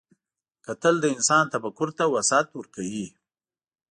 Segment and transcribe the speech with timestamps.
[0.65, 3.07] کتل د انسان تفکر ته وسعت ورکوي